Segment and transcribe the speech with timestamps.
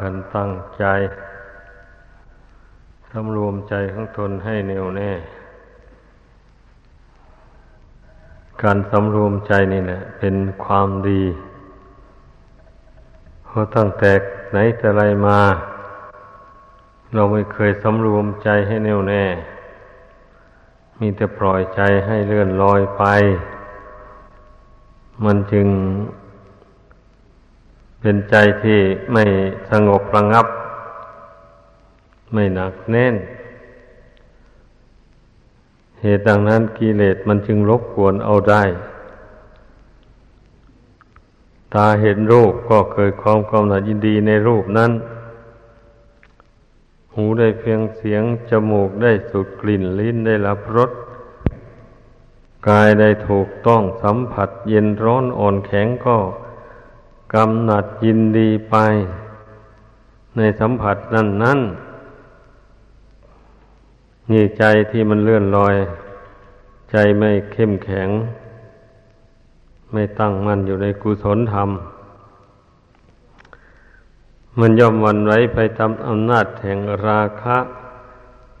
[0.00, 0.84] กันตั้งใจ
[3.10, 5.10] สำรวมใจของตนให้แน่วแน่
[8.62, 11.22] การสำรวมใจนี่แหละ เป็นความดี
[13.44, 14.12] เพราะตั้งแต่
[14.50, 15.40] ไหนแต่ไรมา
[17.14, 19.24] เราไม่เคยสำรวมใจให้แน่วแน่
[21.00, 23.04] มีแต่ปล่อยใจให้เลื่อนลอยไป
[25.24, 25.66] มันจึง
[28.08, 28.80] เป็นใจที่
[29.12, 29.24] ไม่
[29.70, 30.46] สงบระงับ
[32.32, 33.14] ไม่หนักแน่น
[36.00, 38.62] เหตุดังนั้นกิเลสมันจึงรบกวนเอาได้
[41.74, 44.92] ตาเห็นรูปก็เกิดความกำหนัดยินดีในรูปนั้น
[47.14, 50.90] หูได้เพียงเสียง จมูกได้สูดกลิ่นลิ้นได้รับรส
[52.68, 56.18] กายได้ถูกต้องสัมผัสเย็นร้อนอ่อนแข็งก็
[57.34, 58.76] กำหนัดยินดีไป
[60.36, 61.58] ในสัมผัสนั้นนั้น
[64.30, 65.74] นี่ใจที่มันเลื่อนลอย
[66.90, 68.08] ใจไม่เข้มแข็ง
[69.92, 71.70] ไม่ตั้งมั่นอยู่ในกุศลธรรม
[74.58, 77.58] มันย่อมวันไว้ไปตามอำนาจแห่งราคะ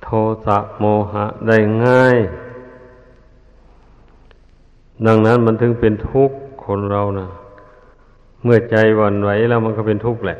[0.02, 0.08] โท
[0.44, 2.16] สะโมหะได้ง่าย
[5.06, 7.28] ดังนั้นมันถึงเป็นทุกข์คนเรานะ
[8.46, 10.38] เมื่อใจวันไหวแล้วมันก็เป็นทุกข์แหละ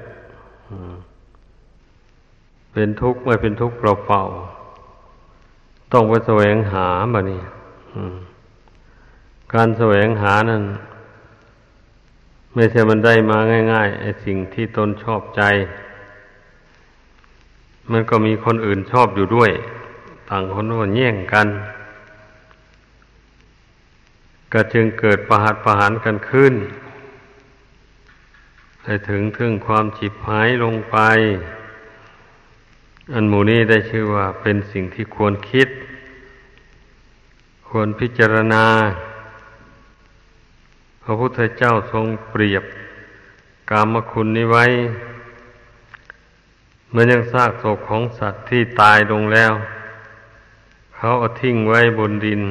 [2.72, 7.40] เป็นทุกข์ไม่เป็นทุกข์เปล่าๆต้องไปแสวงหาบะนี่
[9.54, 10.62] การแสวงหานั้น
[12.54, 13.38] ไม่ใช่มันได้มา
[13.72, 15.42] ง่ายๆไอ้สิ่งที่ตนชอบใจ
[17.90, 19.50] มันก็มีคนอื่นชอบอยู่ด้วย
[20.28, 21.48] ต่างคนก็แย่งกัน
[24.52, 26.54] ก็จึงเกิดประหัตประหารกันขึ้น
[28.88, 30.96] ให้ถึงถึงความฉิบหายลงไป
[33.12, 35.68] อันหมูนี้ได้ชื่อว่าเป็นสิ่งที่ควรคิด
[37.68, 38.66] ควรพิจารณา
[41.02, 42.64] พระพุทธเจ้าทรงเปรียบ
[43.70, 44.64] กามคุณนี้ไว้
[46.88, 49.52] เหมือนยังซากศพของสัตว์ที่ตายลงแล้ว
[50.96, 52.42] เขาเอาทิ้งไว้บนดิน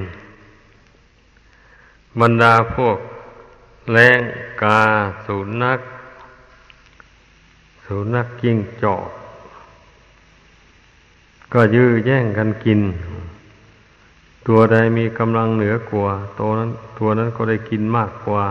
[2.19, 2.97] บรรดาพวก
[3.93, 4.19] แรง
[4.63, 4.81] กา
[5.25, 5.79] สูนัก
[7.85, 9.09] สุนัขกิ้งจอก
[11.53, 12.81] ก็ยื้อแย่งกันกิน
[14.47, 16.69] ตัวใดมีกำลังเหนือกว่าตัวนั้น
[16.99, 18.45] ตัวนั้นก็ได้กินมากกว่า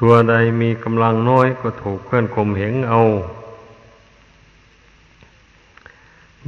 [0.00, 3.00] ตัวใดมีกำลังน้อยก็ถูกเพื่อนข่มเหงเอา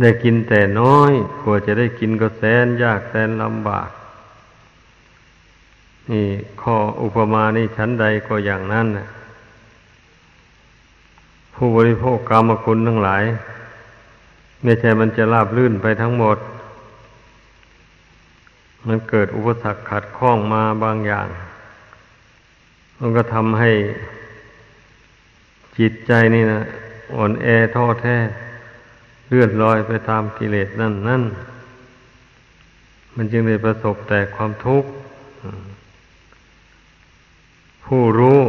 [0.01, 1.13] ได้กินแต่น้อย
[1.43, 3.91] กว่าจะได้กินก็แสนยากแสนลำบาก
[6.11, 6.27] นี่
[6.63, 9.09] ข้ออุปมานี่ชั้นใดก็อย่างนั้นนะ
[11.57, 13.25] ผู้บริโภคกรรมคุณทั้งหลาย
[14.63, 16.39] ไม่ใช่มันจะราบลื่นไปทั้งหมด
[18.87, 21.29] มันเกิดอุปสรรคขัดข้องมาบางอย่าง
[22.99, 23.71] มันก็ทำให้
[25.79, 26.61] จิตใจนี่นะ
[27.15, 28.17] อ่อนแอท้อแท้
[29.29, 31.23] เลื่อนลอยไปตามกิเลสนั่นนั่น
[33.17, 34.91] มันจึงได้ประสบแต่ความทุกข์
[37.87, 38.41] ผู้รู้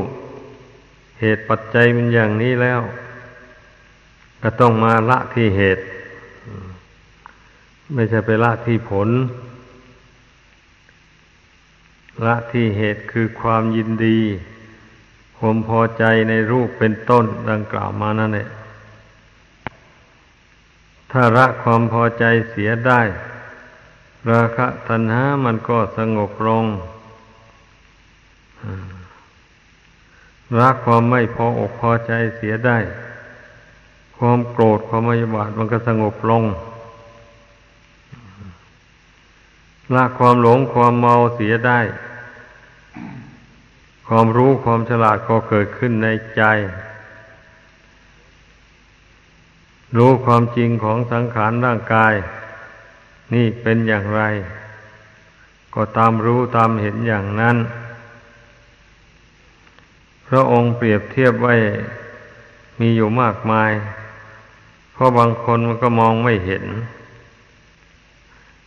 [1.22, 2.82] เหตุปัจจัยมันอย่างนี้แล้ว
[4.42, 5.84] ก็ต้องมาละที่เหตุ
[7.94, 9.10] ไม่ใช่ไปละที่ผล
[12.26, 14.20] ละที่เหตุคือความยินดี
[15.38, 18.48] ความพอใจในรูปเป็นต้นดังกล่าวมานั่นแหละ
[21.12, 23.02] ถ้าละความพอใจเสียได้
[24.32, 26.66] ราคะตัณหามันก็สงบลง
[30.60, 32.78] รักความไม่พออกพอใจเสียได้
[34.18, 36.44] ความโกรธความไม่บาดมันก็สงบลง
[39.96, 41.80] ละความหลงความเมาเสียได้
[44.08, 46.44] ความรู้ความฉลาดก็เกิดขึ้นในใจ
[49.98, 52.14] รู้ความจริงของสังขารร่างกาย
[53.34, 54.22] นี่เป็นอย่างไร
[55.74, 57.58] ก็ตามรู้ตามเห็นอย่างนั้น
[60.28, 61.56] พระองค์เปรียบเทียบไว้
[62.80, 63.72] มีอยู่มากมาย
[64.94, 66.64] เพราะบางคนมันก็มองไม่เห็น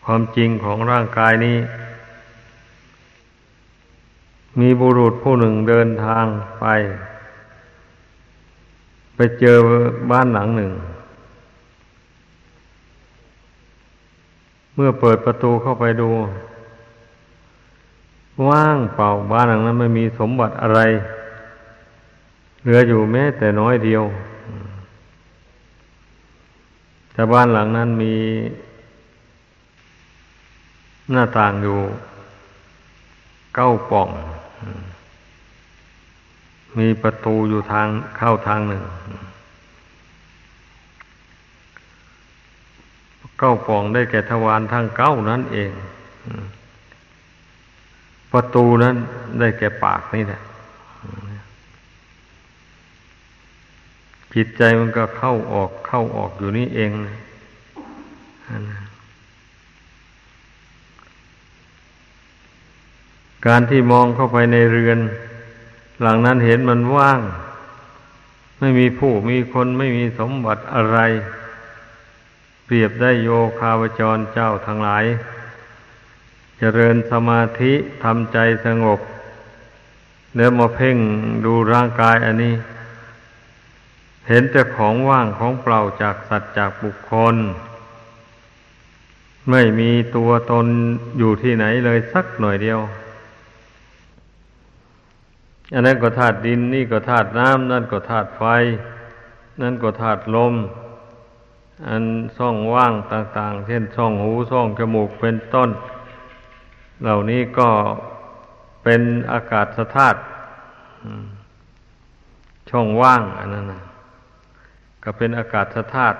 [0.04, 1.58] ความจริงของร่างกายนี้
[4.60, 6.24] มีบุรุษผู้หนึ่งเดินทาง
[6.60, 6.66] ไป
[9.14, 9.56] ไปเจอ
[10.10, 10.72] บ้านหลังหนึ่ง
[14.74, 16.10] เมื่อเปิดประตูเข้าไปดู
[18.48, 20.80] ว่างเปล่าบ้านหลังนั้นไม่มีสมบัติอะไร
[22.62, 24.04] เหลืออยู่แม้แต่น้อยเดียว
[27.12, 28.14] แต่บ้านหลังนั้นมี
[31.10, 31.78] หน้าต่างอยู่
[33.54, 34.08] เก้าป่อง
[36.78, 38.82] มีประตูอยู่ทางเข้าทางหนึ่ง
[43.38, 45.70] เก้าป่องได้แก่ทวารทางเก้านั่นเอง
[48.32, 48.96] ประตูนั้น
[49.38, 50.40] ได้แก่ปากนี่แหละ
[54.34, 57.16] จิตใจมันก็เข้าออกเข้าออกอยู่นี่เองนะ
[63.46, 64.98] การที่มองเข้าไปในเรือน
[66.02, 67.20] หลังนั้นเห็นมันว่าง
[68.58, 70.98] ไม่มีผู้มีคนไม่มีสมบัติอะไร
[72.64, 73.28] เปรียบได้โย
[73.58, 75.04] คาวจรเจ้าทั้งหลาย
[76.58, 77.72] เจริญสมาธิ
[78.04, 79.00] ทำใจสงบ
[80.36, 80.96] แล้วมาเพ่ง
[81.44, 82.54] ดูร่างกายอันนี้
[84.32, 87.36] เห็นแต่ของว่างของเปล่าจากสัตว์จากบุคคล
[89.50, 90.66] ไม่มีตัวตน
[91.18, 92.80] อยู่ที่ไหนเลยสักหน่อยเดียว
[95.72, 98.42] อันนั้นก็ธาตุดินนี่ก็ธาตุน้ำนั่นก็ธาตุไฟ
[99.62, 100.54] นั่นก็ธาตุลม
[101.86, 102.04] อัน
[102.36, 105.70] ช่องว่างต่างๆ เช่นช่องหูช่องจมูกเป็นต้น
[107.02, 107.70] เหล่านี้ก็
[108.84, 109.66] เป็นอากาศ
[109.96, 110.18] ธาตุ
[112.70, 113.82] ช่องว่างอันนั้นนะ
[115.05, 116.19] ก็เป็นอากาศธาตุ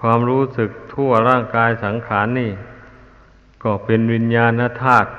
[0.00, 2.52] ความรู้สึกทั่วร่างกายสังขารนนี่
[3.62, 5.10] ก็เป็นวิญญาณธาตุ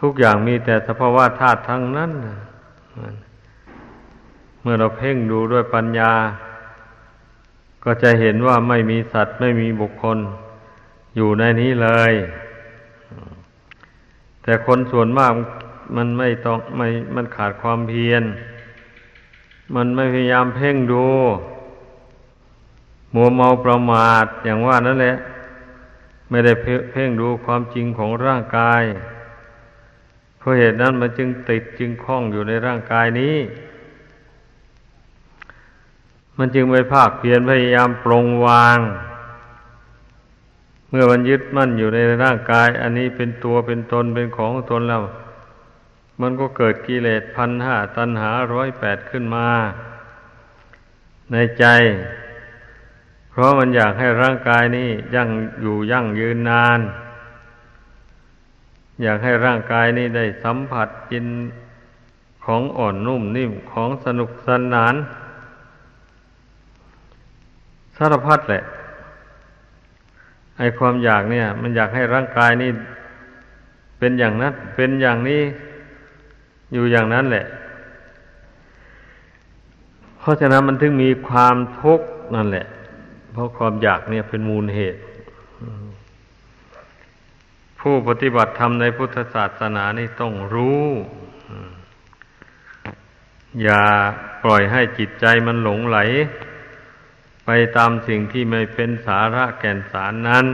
[0.00, 2.12] ทุกอย่างมีแต่สภาวะธาตุทั้งนั้น
[4.60, 6.12] เมื่อเราเพ่งดูด้วยปัญญา
[7.84, 10.18] ก็จะเห็นว่าไม่มีสัตว์ไม่มีบุคคล
[11.16, 12.12] อยู่ในนี้เลย
[14.42, 15.32] แต่คนส่วนมาก
[15.96, 18.22] มันไม่ต้องไม่มันขาดความเพียร
[19.74, 21.06] มันไม่พยายามเพ่งดู
[23.14, 25.16] มัวเมาประมาทอย่างว่านั่นแหละ
[26.28, 26.52] ไม่ได้
[26.92, 28.82] เพ่งดูความจริงของร่างกาย
[30.38, 33.36] เพราะเหตุนั้นมันจึงติดจึงคล้องอยู่ในร่างกายนี้
[36.38, 38.78] มันจึงไปภาคเพียรพยายามปรงวาง
[40.88, 45.02] เมื่อมันยึดมั่นอยู่ในร่างกาย อันนี้เป็นตัวเป็นตนเป็นของตนแล้ว
[46.20, 49.48] มันก็เกิดกิเลสพันห้าตันหาร้อยแปดขึ้นมา
[51.32, 51.64] ในใจ
[53.30, 55.28] เพราะมันอยากให้ร่างกายนี้ยั่ง
[55.62, 56.80] อยู่ยั่งยืนนาน
[59.02, 61.26] อยากให้ร่างกายนี้ได้สัมผัสกิน
[62.44, 64.94] ของอ่อนนุ่มนิ่มของสนุกสนาน
[67.96, 68.62] สารพัดแหละ
[70.58, 72.70] ไอความอยากเนี่ย มันอยากให้ร่างกายนี้
[73.98, 75.42] เป็นอย่างนั้นเป็นอย่างนี้
[76.72, 77.46] อยู่อย่างนั้นแหละ
[80.18, 82.66] เพราะฉะนั้นมันถึงมีความทุกข์นั่นแหละ
[83.32, 85.00] เพราะความอยากเนี่ยเป็นมูลเหตุ
[87.80, 90.86] ผู้ปฏิบัติธรรมในพุทธศาสนานี่ต้องรู้
[93.62, 93.82] อย่า
[94.42, 95.98] ปล่อยให้จิตใจมันหลงไหล
[97.46, 100.46] ไปตามสิ่งที่ไม่เป็นสาระแก่นสารนั้น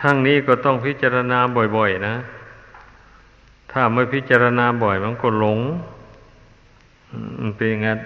[0.00, 1.38] ทั้งนี้ก็ต้องพิจารณา
[1.76, 2.16] บ่อย ๆ นะ
[3.76, 5.60] ถ้าไม่พิจารณาบ่อยมันก็หลง
[7.40, 7.98] มันเป็นอย่างนั้น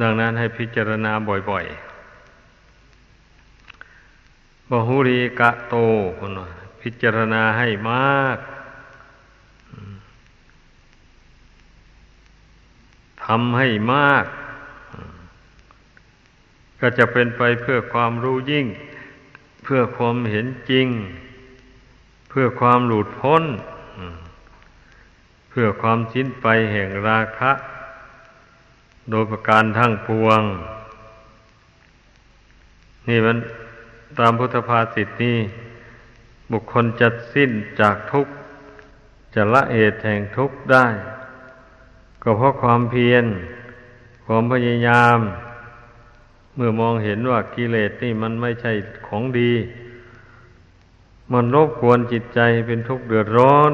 [0.00, 1.12] ดังนั้นให้พิจารณา
[1.50, 1.76] บ่อยๆ
[4.68, 5.74] บหุรีกะโต
[6.18, 6.30] คน
[6.82, 8.38] พิจารณาให้มาก
[13.24, 14.24] ทำให้มาก
[16.80, 18.66] ก็จะเป็นไปเพื่อความรู้ยิ่ง
[19.62, 20.88] เพื่อความเห็นจริง
[22.36, 23.44] พื่อความหลุดพ้น
[25.50, 27.52] เพื่อความสิ้นไปแห่งราคะ
[29.10, 30.42] โดยประการทั้งปวง
[33.08, 33.36] นี่มัน
[34.18, 35.38] ตามพุทธภาษิตนี้
[36.52, 37.50] บุคคลจะสิ้น
[37.80, 38.32] จากทุกข์
[39.34, 40.86] จะละเหตุแห่งทุกข์ได้
[42.22, 43.24] ก็เพราะความเพียร
[44.26, 45.18] ความพยายาม
[46.54, 48.72] เมื่อมองเห็นว่ากิเลสนี่มันไม่ใช่
[49.06, 49.52] ของดี
[51.32, 53.72] มันรบกวนจิตใจเป็นทุกข์เดือดร้อน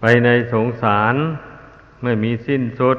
[0.00, 1.14] ไปในสงสาร
[2.02, 2.98] ไม่มีสิ้นสุด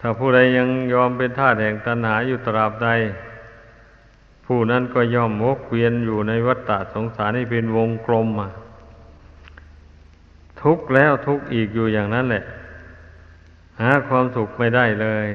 [0.00, 2.88] ถ้าผู้ใดยังยอมเป็นทาสแห่งตัณหาอยู่ตราบใด
[4.46, 8.48] ผู้นั้นก็ย่อมวกเวียนอยู่ในวัฏฏะสงสารนี่เป็นวงกลมมา
[10.62, 12.44] ทุกแล้วทุกอีกอยู่อย่างนั้นแหละ
[13.80, 15.28] หาความสุขไม่ได้เลย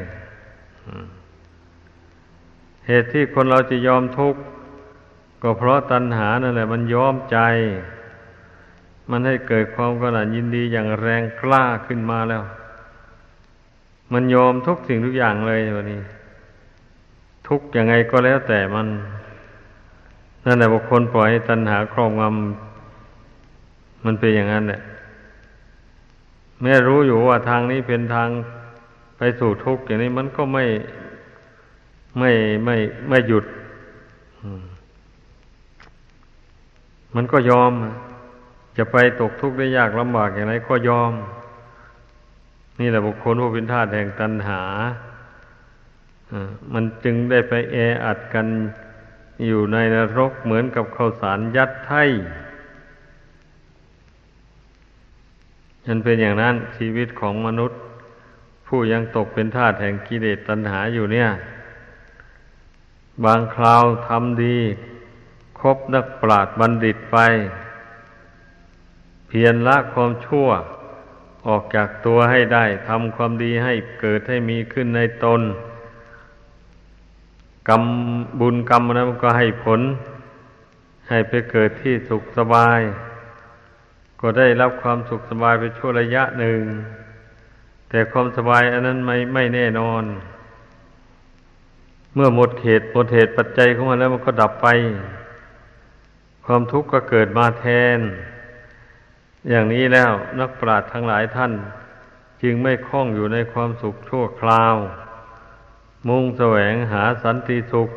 [2.87, 4.41] เหตุที่คนเราจะยอมทุกข์
[5.41, 7.37] ก็เพราะตัณหานั่นแหละ มันยอมใจ
[9.09, 12.43] มันให้เกิดความกระหนัดยินดีอย่างแรงกล้าขึ้นมาแล้ว
[14.13, 16.01] มันยอมทุกสิ่งทุกอย่างเลยวันนี้
[17.47, 18.87] ทุกยังไงก็แล้วแต่มัน
[20.45, 24.81] นั่นแหละบุคคลปล่อยให้ตัณหาครอบงำมันเป็นอย่างนั้นแหละ
[26.61, 28.29] แม้รู้อยู่ว่าทางนี้เป็นทาง
[29.17, 30.65] ไปสู่ทุกข์อย่างนี้มันก็ไม่
[32.19, 32.31] ไม่
[32.65, 32.75] ไม่
[33.09, 33.45] ไม่หยุด
[37.15, 37.71] มันก็ยอม
[38.77, 41.11] จะไปตกทุกข์ได้ยากลำบากอย่างไรก็ยอม
[42.79, 44.61] นี่แหละบุคคลผู้เป็นทาสแห่งตัณหา
[46.73, 48.47] มันจึงได้ไปแออัดกัน
[49.47, 52.03] อยู่ในนรกเหมือนกับข้าวสารยัดไถ่
[55.87, 57.79] มันเป็นอย่างนั้นชีวิตของมนุษย์
[58.67, 61.29] ผู้ยังตกเป็นทาสแห่งกิเลสตัณหาอยู่เนี่ย
[63.25, 64.57] บางคราวทำดี
[65.61, 67.17] คบนักปราชญ์บัณฑิตไป
[69.27, 70.47] เพียรละความชั่ว
[71.47, 75.41] ออกจากตัวให้ได้ทำความดีให้เกิดให้มีขึ้นในตน
[77.69, 77.83] กรรม
[78.39, 79.81] บุญกรรมนั้นก็ให้ผล
[81.09, 82.79] ให้ไปเกิดที่สุขสบาย
[84.21, 86.61] ก็ได้รับความสุขสบายไปชั่วระยะหนึ่ง
[87.89, 90.03] แต่ความสบายอันนั้นไม่ไม่แน่นอน
[92.15, 94.67] เมื่อหมดเหตุหมดเหตุปัจจัยของมันแล้วมันก็ดับไป
[96.51, 97.65] ความทุกข์ก็เกิดมาแท
[97.97, 97.99] น
[99.49, 101.53] อย่างนี้แล้วนักปราชญ์ทั้งหลายท่าน
[102.41, 104.75] จึงไม่คล้องอยู่ในความสุขชั่วคราว
[106.07, 107.89] มุ่งแสวงหาสันติสุข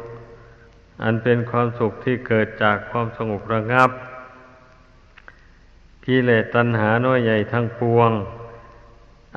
[1.03, 3.91] อันเป็นความสุขที่เกิดจากความสงบระงับ
[6.07, 8.11] กิเลสตัณหาน้อยใหญ่ทั้งปวง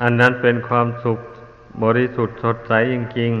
[0.02, 1.18] อันนั้นเป็นความสุข
[1.82, 3.32] บริสุทธิ์สดใสจริง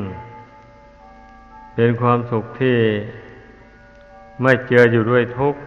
[0.64, 2.78] ๆเป็นความสุขที่
[4.42, 5.60] ไม่เจืออยู่ด้วยทุกข์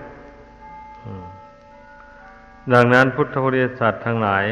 [2.74, 4.46] ดังนั้นพุทธบริษัททั้งหลาย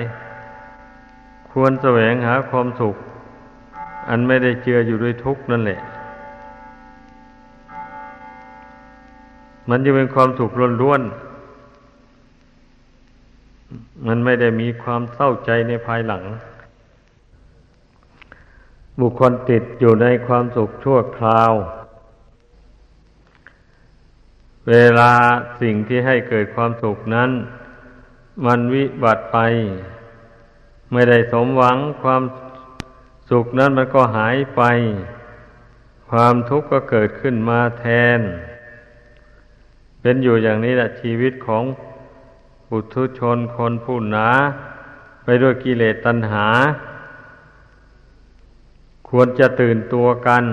[1.52, 2.96] ควรแสวงหาความสุข
[4.10, 5.80] อันไม่ได้เจืออยู่ด้วยทุกข์นั่นแหละ
[9.70, 16.24] มันจะเป็นความสุขล้วนๆมันไม่ได้มีความเศร้าใจในภายหลัง
[19.00, 21.52] บุคคลติดอยู่ในความสุขชั่วคราว
[24.70, 25.12] เวลา
[25.62, 27.32] สิ่งที่ให้เกิดความสุขนั้น
[28.46, 29.38] มันวิบัติไป
[30.92, 32.24] ไม่ได้สมหวังความ
[33.30, 34.62] สุขนั้นมันก็หายไป
[36.10, 37.86] ความทุกข์ก็เกิดขึ้นมาแท
[38.18, 38.20] น
[40.02, 41.64] เป็นอยู่อย่างนี้แหละชีวิตของ
[42.70, 44.30] ปุถุชนคนผู้หนา
[45.24, 46.48] ไปด้วยกิเลสตัณหา
[49.10, 50.44] ควรจะตื่นตัวกัน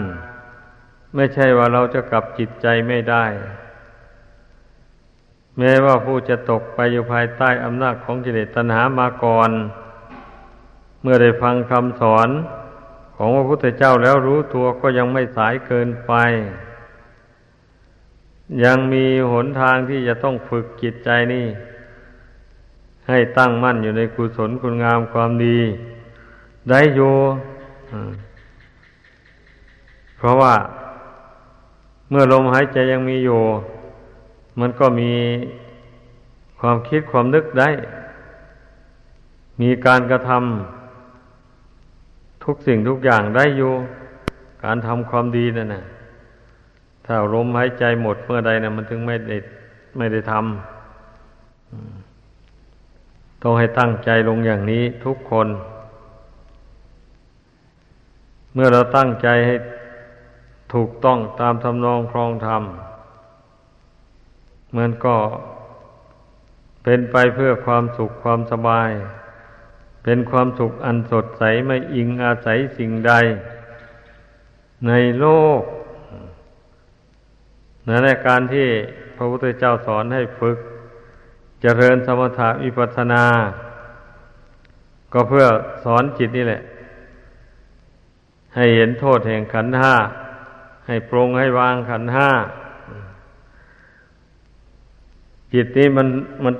[1.14, 3.24] ไม่ใช่ว่าเราจะกลับจิตใจไม่ได้
[5.58, 9.50] แม้ว่าผู้จะตกไปอยู่ภายใต้อำนาจของกิเลสตัณหามาก่อน
[11.02, 12.28] เมื่อได้ฟังคำสอน
[13.16, 16.12] ของพระพุทธเจ้าแล้วรู้ตัวก็ยังไม่สายเกินไป
[18.64, 21.46] ยังมีหนทางที่จะต้องฝึกจิตใจนี่
[23.08, 25.58] ให้ตั้งมั่นอยู่ในกุศลคุณงามความดี
[26.70, 27.14] ได้อยู่
[30.16, 30.54] เพราะว่า
[32.10, 33.40] เมื่อลมหายใจยังมีอยู่
[34.60, 35.12] มันก็มี
[36.60, 37.68] ความคิดความนึกได้
[39.60, 43.72] มีการกระทำทุกสิ่งทุกอย่างได้อยู่
[44.64, 45.84] การทำความดีนั่นนะ
[47.06, 49.36] ถ้าลมหายใจหมดเมื่อใดนะมันถึงไม่ได้
[49.96, 50.42] ไม่ได้ทำ
[53.42, 55.48] ต้องให้ตั้งใจลงอย่างนี้ทุกคน
[58.54, 59.54] เมื่อเราตั้งใจให้
[60.74, 62.62] ถูกต้องตามทำนองครองธรรม
[64.76, 65.16] มันก็
[66.84, 68.90] เป็นไปเพื่อความสุขความสบาย
[70.04, 73.12] เป็นความสุขอันสดใสไม่อิงอาศัยสิ่งใด
[74.86, 75.26] ในโล
[75.60, 75.62] ก
[77.88, 78.68] นั่นแหละการที่
[79.16, 80.58] พระพุทธเจ้าสอนให้ฝึก
[81.62, 83.24] เจริญสมถะวิปัสนา
[85.12, 85.46] ก็เพื่อ
[85.84, 86.62] สอนจิตนี่แหละ
[88.54, 89.94] ให้เห็นโทษแห่งขันห้า
[90.86, 92.28] ให้ปรงให้วางขันห้า
[95.54, 96.08] จิตนี้มัน
[96.44, 96.54] มัน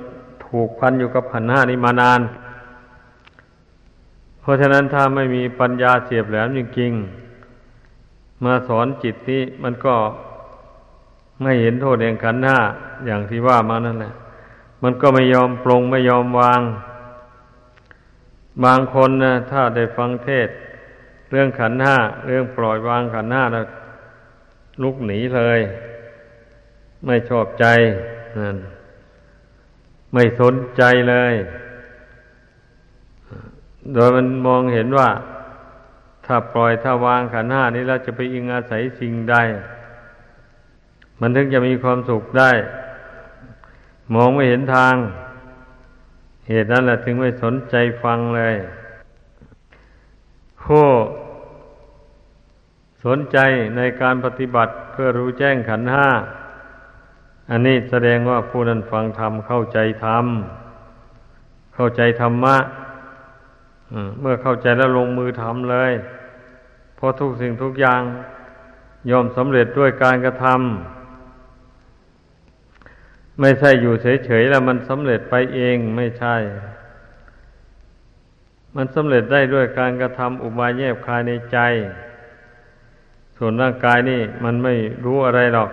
[0.47, 2.21] ถูกพันอยู่กับขันห้านี้มานาน
[4.41, 9.95] เพราะฉะนั้นถ้าไม่มีปัญญาเสียบแหลมจริงๆมาสอนจิตนี้มันก็
[11.41, 12.59] ไม่เห็นโทษแห่งขันห้า
[13.05, 14.13] อย่างที่ว่ามานั่นแหละ
[14.83, 16.61] มันก็ไม่ยอมปรงไม่ยอมวาง
[18.63, 20.49] บางคนนะถ้าได้ฟังเทศ
[21.31, 23.65] เรื่องขันห้าเรื่องปล่อยวางขันห้าแล้ว
[24.81, 25.59] ลุกหนีเลย
[27.05, 27.65] ไม่ชอบใจ
[28.39, 28.57] นั่น
[30.15, 31.33] ไม่สนใจเลย
[33.93, 35.09] โดยมันมองเห็นว่า
[36.25, 39.35] ถ้าปล่อยถ้าวางขันห้านี้แล้วจะไปอิงอาศัยสิ่งใด
[41.19, 42.51] มันถึงจะมีความสุขได้
[44.13, 44.95] มองไม่เห็นทาง
[46.47, 48.55] เหตุนั้นแหละถึงไม่สนใจฟังเลย
[50.63, 50.87] ผู้
[53.05, 53.37] สนใจ
[53.77, 56.09] ในการปฏิบัติเพื่อรู้แจ้งขันห้า
[57.49, 60.25] อันนี้แสดงว่าผู้นั้นฟังธรรมเข้าใจธรรม
[61.75, 62.57] เข้าใจธรรมะ
[64.19, 65.91] เมื่อเข้าใจแล้วลงมือทำเลย
[66.95, 68.01] เพราะทุกสิ่งทุกอย่าง
[69.11, 76.35] ยอมสำเร็จด้วยการกระทำไม่ใช่อยู่เฉยๆแล้วมันสำเร็จไปเองไม่ใช่
[78.75, 81.57] มันสำเร็จได้ด้วยการกระทำอุบายแยบคายในใจ
[83.37, 84.73] ส่วนร่างกายนี่มันไม่
[85.05, 85.69] รู้อะไรหรอก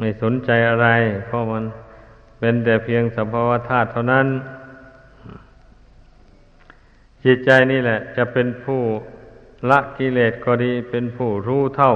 [0.00, 0.88] ไม่สนใจอะไร
[1.26, 1.64] เพราะมัน
[2.38, 4.26] เป็นแต่เพียงสภาวะธาตุเท่านั้น
[7.24, 8.80] จิตใจนี่แหละ จะเป็นผู้
[9.70, 11.92] ละกิเลสก็ดี เป็นผู้รู้เท่า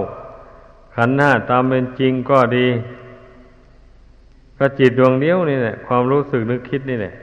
[0.95, 2.69] ขันธ์ห้าตามเป็นจริงก็ดี
[4.59, 7.15] ก็จิตดวงเดียวนี่แหละความรู้สึกนึกคิดนี่แหละ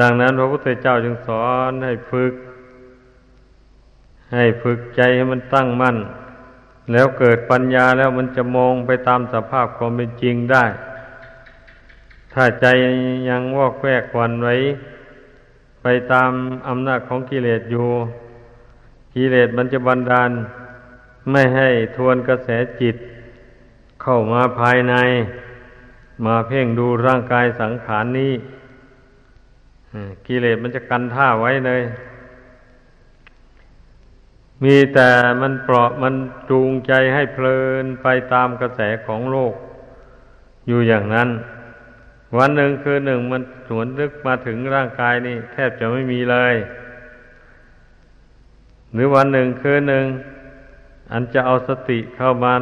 [0.00, 2.34] ดังนั้นพระพุทธเจ้าจึงสอนให้ฝึก
[4.34, 5.96] ให้ฝึกใจให้มันตั้งมั่น
[6.92, 10.64] แล้วเกิดปัญญาแล้วมันจะมองไปตามสภาพความเป็นจริงได้
[12.32, 12.66] ถ้าใจ
[13.28, 14.54] ยังวอกแวกวันไว้
[15.82, 16.30] ไปตาม
[16.68, 17.88] อำนาจของกิเลสอยู่
[19.14, 20.30] กิเลสมันจะบันดาล
[21.30, 22.48] ไม่ให้ทวนกระแส
[22.80, 22.96] จิต
[24.02, 24.94] เข้ามาภายใน
[26.24, 28.32] มาเพ่งดูร่างกายสังขารนนี้
[30.26, 31.82] กิเลสมันจะกันท่าไว้เลย
[34.64, 36.14] มีแต่มันเปราะมัน
[36.50, 39.54] จูงใจให้เพลินไปตามกระแสของโลก
[40.66, 41.28] อยู่อย่างนั้น
[42.36, 46.54] วันหนึ่งคือหนึ่งมันสวนลึกมาถึงร่างกายนี่ แทบจะไม่มีเลย
[48.92, 50.04] หรือวันหนึ่งคือหนึ่ง
[51.12, 52.54] อันจะเอาสติเข้ามา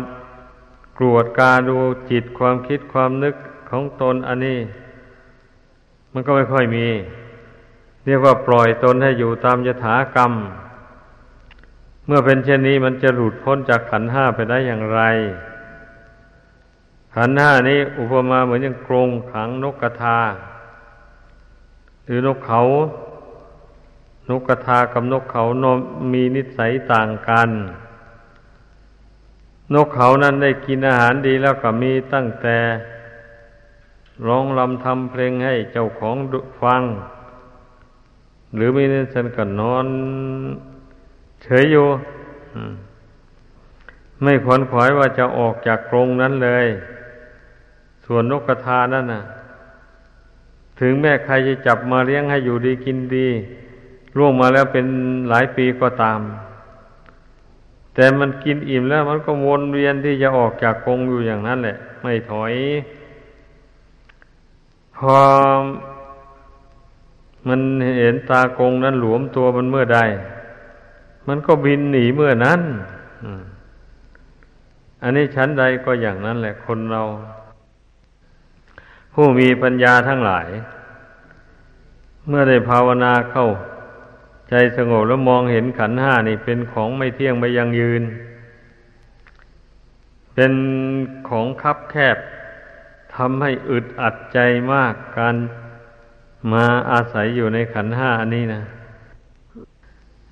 [0.99, 1.79] กรวดกาดู
[2.11, 3.35] จิตความคิดความนึก
[3.71, 4.59] ของตนอันนี้
[6.13, 6.87] มันก็ไม่ค่อยมี
[8.07, 10.33] เรียกว่าปล่อยตนให้อยู่ตามยถากรรม
[12.11, 15.01] เมื่อเป็นเช่นนี้มันจะหลุดพ้นจากขันห้าไปได้อย่างไร
[17.15, 20.19] ขันห้านี้อุปมาเหมือนอย่างกรงขังนกกระทา
[22.05, 22.61] หรือนกเขา
[24.31, 25.65] นกกระทากับนกเขาน
[26.13, 27.49] มีนิสัยต่างกัน
[29.75, 32.59] นกเขานั้นได้กินอาหารดีแล้วก็มีตั้งแต่
[34.27, 36.17] ร้องลำทำเพลงให้เจ้าของ
[36.63, 36.83] ฟัง
[38.55, 39.87] หรือมีนิสัยก็นอน
[41.43, 41.87] เฉยอยู่
[44.23, 46.67] ไม่ขวนขวายว่าจะออกจากกรงนั้นเลย
[48.05, 49.23] ส่วนนกกระทานั่นน่ะ
[50.81, 53.29] ถึงแม้ใครจะจับมาเลี้ยงให้อยู่ดีกินดี
[54.17, 54.87] ร่วงมาแล้วเป็น
[55.29, 56.21] หลายปีก็ตาม
[57.95, 62.55] แต่มันกินอิ่มแล้วมันก็วนเวียนที่จะออกจากกรงอยู่อย่างนั้นแหละ ไม่ถอย
[64.97, 65.17] พอ
[67.49, 67.61] มัน
[68.01, 70.01] เห็นตากรงนั้นหลวมตัวมันเมื่อใด
[71.29, 72.61] มันก็บินหนีเมื่อนั้น
[75.03, 77.03] อันนี้ชั้นใดก็อย่างนั้นแหละคนเรา
[79.15, 80.47] ผู้มีปัญญาทั้งหลาย
[82.29, 83.49] เมื่อได้ภาวนาเข้า
[84.51, 88.03] ใจสงบแล้วมองเห็นขันห้านี่เป็นของไม่เที่ยงไม่ยังยืน
[90.35, 90.53] เป็น
[91.29, 92.17] ของคับแคบ
[93.15, 94.39] ทำให้อึดอัดใจ
[94.73, 95.37] มากการ
[96.53, 98.63] มาอาศัยอยู่ในขันห้าอันนี้นะ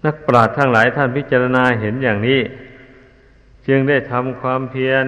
[0.07, 2.41] นักปราชญ์ทั้งหลายท่านพิจารณาเห็นอย่างนี้
[3.67, 5.07] จึงได้ทำความเพียร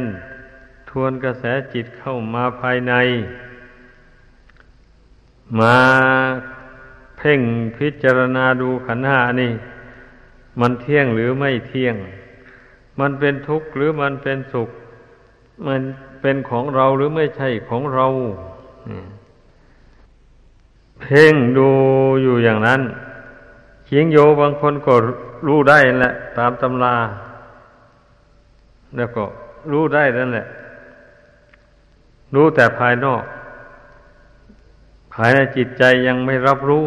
[0.90, 2.94] ทวนกระแสจิตเข้ามาภายใน
[5.60, 5.76] มา
[7.18, 7.40] เพ่ง
[7.78, 9.52] พิจารณาดูขันหานี่
[10.60, 11.94] มันเที่ยงหรือไม่เที่ยง
[13.00, 14.70] มันเป็นทุกข์หรือมันเป็นสุข
[15.66, 15.80] มัน
[16.20, 18.06] เป็นของเราหรือไม่ใช่ของเรา
[21.00, 21.68] เพ่งดู
[22.22, 22.80] อยู่อย่างนั้น
[23.90, 24.94] เขียงโยบางคนก็
[25.46, 26.96] รู้ได้แหละ ตามตำรา
[28.96, 29.24] แล้วก็
[29.72, 30.46] รู้ได้นั่นแหละ
[32.34, 33.24] รู้แต่ภายนอก
[35.12, 36.86] ภายในจิตใจยังไม่รับรู้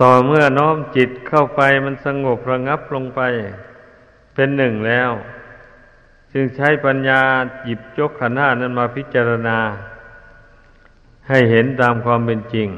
[0.00, 3.20] ต่อเมื่อน้อมจิตเข้าไปมันสงบระงับลงไป
[4.34, 5.10] เป็นหนึ่งแล้ว
[6.32, 7.20] จึงใช้ปัญญา
[7.64, 9.58] หยิบยกขันธ์นั้นมาพิจารณา
[11.28, 12.68] ให้เห็นตามความเป็นจริง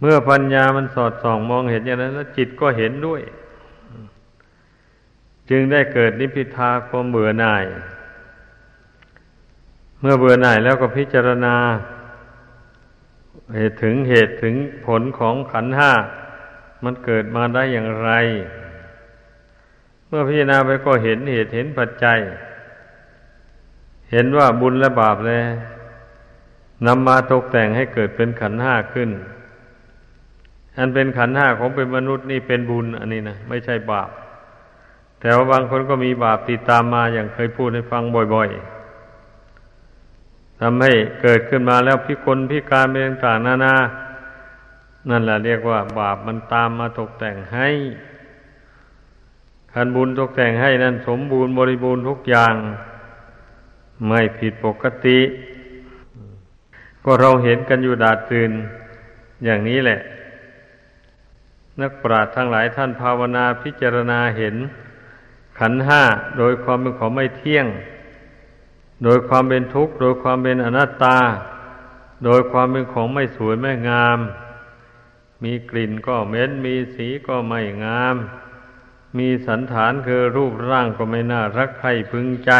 [0.00, 3.22] เมื่อปัญญามันสอดส่องมองเห็นอย่างนั้นแล้วจิตก็เห็นด้วย
[5.50, 7.64] จึงได้เกิดนิพพิทาความเบื่อหน่าย
[10.00, 11.56] เมื่อเบื่อหน่ายแล้วก็พิจารณา
[13.56, 14.54] เหตุถึงเหตุถึง
[14.86, 15.92] ผลของขันห้า
[16.84, 18.10] มันเกิดมาได้อย่างไร
[20.06, 22.18] เมื่อพิจารณาไปก็เห็นเหตุเห็นปัจจัย
[24.10, 25.40] เห็นว่าบุญและบาปเลย
[26.86, 29.10] นำมาตกแต่งให้เกิดเป็นขันห้าขึ้น
[30.78, 34.10] อันเป็นขันห้าของเป็นมนุษย์นี่เป็นบุญอันนี้นะไม่ใช่บาป
[35.20, 38.02] แต่ว่าบางคนก็มีบาปติดตามมาอย่างเคยพูดให้ฟัง
[38.34, 43.74] บ่อยๆทำให้เกิดขึ้นมาแล้วพิกลพิการเป็นต่างๆนานา
[45.10, 47.68] นั่นแหละเรียกว่า บาปมันตามมาตกแต่งให้
[49.72, 52.54] คันบุญตกแต่งให้นั่นสมบูรณ์บริบูรณ์ทุกอย่าง
[54.06, 55.18] ไม่ผิดปกติ
[57.04, 58.50] ก็เราเห็นกันอยู่ดาดตื่น
[59.44, 60.00] อย่างนี้แหละ
[61.80, 64.56] นักปราชญ์ทั้งหลายท่านภาวนาพิจารณาเห็น
[65.58, 66.02] ขันห้า
[66.38, 67.66] โดยความเป็นของไม่เที่ยง
[69.04, 71.18] โดยความเป็นทุกข์ โดยความเป็นอนัตตา
[72.24, 74.18] โดยความเป็นของไม่สวยไม่งาม
[75.44, 78.16] มีกลิ่นก็เหม็นมีสีก็ไม่งาม
[79.18, 82.52] มีสันฐานคือรูปร่างก็ไม่น่ารักใครพึงใจ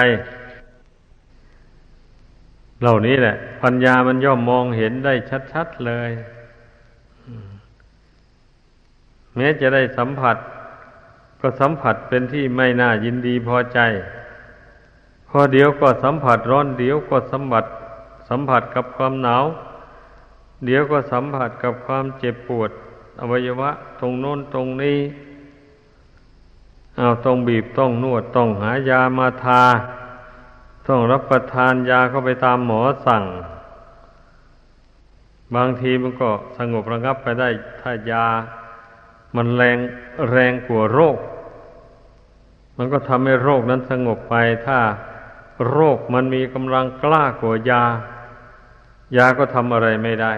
[2.80, 5.14] เหล่านี้แหละ ปัญญามันย่อมมองเห็นได้
[5.52, 6.10] ชัด ๆเลย
[9.36, 10.36] แม้จะได้สัมผัส
[11.40, 13.78] ก็สัมผัสเป็นที่ไม่น่ายินดีพอใจ
[15.28, 17.64] พอเดี๋ยวก็สัมผัสร้อนเดี๋ยวก็สัมผัส
[18.28, 19.44] สัมผัสกับความหนาว
[20.64, 22.70] เดี๋ยวก็สัมผัสกับความเจ็บปวด
[23.20, 23.70] อวัยวะ
[24.00, 24.98] ตรงโน้นตรงนี้
[26.96, 29.62] เอาต้องบีบต้องนวดต้องหายามาทา
[30.86, 33.24] ต้องรับประทานยาเข้าไปตามหมอสั่ง
[35.54, 37.48] บางทีมันก็สงบระงับไปได้
[37.80, 38.26] ถ้ายา
[39.36, 39.78] มันแรง
[40.30, 41.18] แรงกว่าโรค
[42.76, 44.34] มันก็ทำให้โรคนั้นสงบไป
[44.66, 44.78] ถ้า
[45.70, 47.84] โรคมันมีกำลังกล้ากว่ายา
[49.16, 50.32] ยาก็ทำอะไรไม่ได้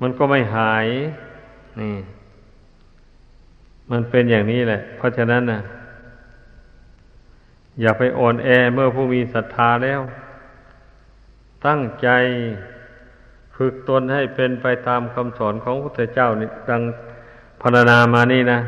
[0.00, 0.86] มันก็ไม่หาย
[1.80, 1.96] นี่
[3.90, 5.60] มันเป็นอย่างนี้แหละ เพราะฉะนั้นนะ
[7.80, 10.00] อย่าไปอ่อนแอเมื่อผู้มีศรัทธาแล้ว
[11.66, 12.08] ตั้งใจ
[13.56, 16.82] ฝึกตนให้เป็นไปตามคำสอนของพระพุทธเจ้านี่ดัง
[17.60, 18.60] พรรณนามานี่นะ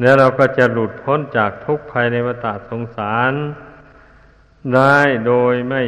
[0.00, 3.32] แล้วเราก็จะหลุดพ้นจากทุกข์ภายในวัฏสงสาร
[4.74, 5.82] ได้โดยไม่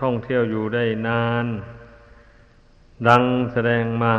[0.00, 1.46] ท่องเที่ยวอยู่ได้นาน
[3.08, 4.14] ดังแสดงมา